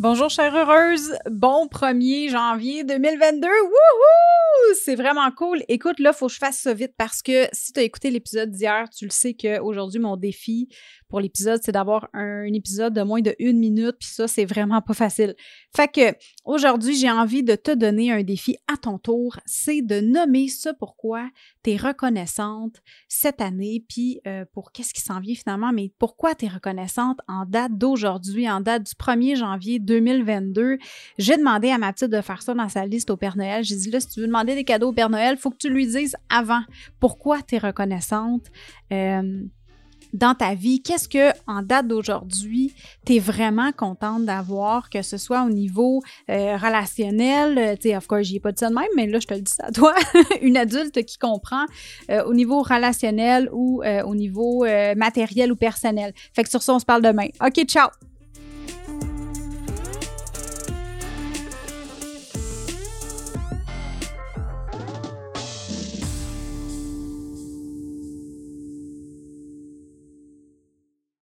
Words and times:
Bonjour 0.00 0.30
chère 0.30 0.56
heureuse, 0.56 1.12
bon 1.30 1.66
1er 1.66 2.30
janvier 2.30 2.84
2022. 2.84 3.46
Wouhou! 3.46 4.74
C'est 4.82 4.94
vraiment 4.94 5.30
cool. 5.30 5.62
Écoute, 5.68 5.98
là, 5.98 6.12
il 6.14 6.16
faut 6.16 6.28
que 6.28 6.32
je 6.32 6.38
fasse 6.38 6.56
ça 6.56 6.72
vite 6.72 6.94
parce 6.96 7.20
que 7.20 7.46
si 7.52 7.74
tu 7.74 7.80
as 7.80 7.82
écouté 7.82 8.10
l'épisode 8.10 8.50
d'hier, 8.50 8.88
tu 8.88 9.04
le 9.04 9.10
sais 9.10 9.34
qu'aujourd'hui, 9.34 10.00
mon 10.00 10.16
défi, 10.16 10.70
pour 11.10 11.20
l'épisode, 11.20 11.60
c'est 11.62 11.72
d'avoir 11.72 12.08
un, 12.14 12.44
épisode 12.52 12.94
de 12.94 13.02
moins 13.02 13.20
de 13.20 13.34
une 13.38 13.58
minute, 13.58 13.96
puis 13.98 14.08
ça, 14.08 14.26
c'est 14.28 14.44
vraiment 14.44 14.80
pas 14.80 14.94
facile. 14.94 15.34
Fait 15.74 15.88
que 15.88 16.16
aujourd'hui, 16.44 16.96
j'ai 16.96 17.10
envie 17.10 17.42
de 17.42 17.54
te 17.54 17.72
donner 17.72 18.12
un 18.12 18.22
défi 18.22 18.56
à 18.72 18.76
ton 18.76 18.98
tour, 18.98 19.38
c'est 19.44 19.82
de 19.82 20.00
nommer 20.00 20.48
ce 20.48 20.68
pourquoi 20.70 21.28
tu 21.62 21.72
es 21.72 21.76
reconnaissante 21.76 22.76
cette 23.08 23.40
année, 23.40 23.84
puis 23.88 24.20
euh, 24.26 24.44
pour 24.52 24.72
qu'est-ce 24.72 24.94
qui 24.94 25.00
s'en 25.00 25.20
vient 25.20 25.34
finalement, 25.34 25.72
mais 25.72 25.92
pourquoi 25.98 26.34
tu 26.34 26.46
es 26.46 26.48
reconnaissante 26.48 27.18
en 27.28 27.44
date 27.44 27.76
d'aujourd'hui, 27.76 28.48
en 28.48 28.60
date 28.60 28.84
du 28.84 28.92
1er 28.92 29.36
janvier 29.36 29.78
2022. 29.78 29.89
J'ai 31.18 31.36
demandé 31.36 31.70
à 31.70 31.78
ma 31.78 31.92
petite 31.92 32.10
de 32.10 32.20
faire 32.20 32.42
ça 32.42 32.54
dans 32.54 32.68
sa 32.68 32.86
liste 32.86 33.10
au 33.10 33.16
Père 33.16 33.36
Noël. 33.36 33.64
J'ai 33.64 33.76
dit 33.76 33.90
là, 33.90 34.00
si 34.00 34.08
tu 34.08 34.20
veux 34.20 34.26
demander 34.26 34.54
des 34.54 34.64
cadeaux 34.64 34.88
au 34.88 34.92
Père 34.92 35.10
Noël, 35.10 35.34
il 35.38 35.40
faut 35.40 35.50
que 35.50 35.56
tu 35.56 35.68
lui 35.68 35.86
dises 35.86 36.16
avant 36.28 36.62
pourquoi 36.98 37.42
tu 37.42 37.56
es 37.56 37.58
reconnaissante. 37.58 38.46
Euh, 38.92 39.42
dans 40.12 40.34
ta 40.34 40.54
vie, 40.54 40.82
qu'est-ce 40.82 41.08
que 41.08 41.30
en 41.46 41.62
date 41.62 41.86
d'aujourd'hui, 41.86 42.74
tu 43.06 43.14
es 43.14 43.18
vraiment 43.20 43.70
contente 43.70 44.24
d'avoir, 44.24 44.90
que 44.90 45.02
ce 45.02 45.16
soit 45.16 45.44
au 45.44 45.50
niveau 45.50 46.02
euh, 46.28 46.56
relationnel, 46.56 47.56
euh, 47.56 47.76
tu 47.76 47.90
sais, 47.90 47.96
of 47.96 48.08
course, 48.08 48.22
j'y 48.22 48.36
ai 48.36 48.40
pas 48.40 48.50
dit 48.50 48.58
ça 48.58 48.70
de 48.70 48.74
même, 48.74 48.88
mais 48.96 49.06
là, 49.06 49.20
je 49.20 49.28
te 49.28 49.34
le 49.34 49.40
dis 49.40 49.52
à 49.60 49.70
toi, 49.70 49.94
une 50.42 50.56
adulte 50.56 51.04
qui 51.04 51.16
comprend 51.16 51.64
au 52.26 52.34
niveau 52.34 52.62
relationnel 52.62 53.48
ou 53.52 53.84
au 53.84 54.14
niveau 54.16 54.66
matériel 54.96 55.52
ou 55.52 55.56
personnel. 55.56 56.12
Fait 56.34 56.42
que 56.42 56.50
sur 56.50 56.62
ça, 56.62 56.74
on 56.74 56.80
se 56.80 56.84
parle 56.84 57.02
demain. 57.02 57.28
OK, 57.40 57.64
ciao! 57.66 58.09